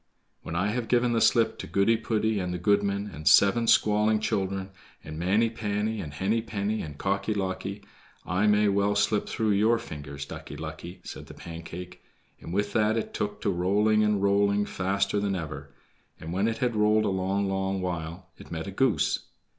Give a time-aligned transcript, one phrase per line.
[0.41, 4.19] "When I have given the slip to Goody poody, and the goodman, and seven squalling
[4.19, 4.71] children,
[5.03, 7.83] and Manny panny, and Henny penny, and Cocky locky,
[8.25, 12.01] I may well slip through your fingers, Ducky lucky," said the Pancake,
[12.39, 15.69] and with that it took to rolling and rolling faster than ever;
[16.19, 19.27] and when it had rolled a long, long while, it met a goose.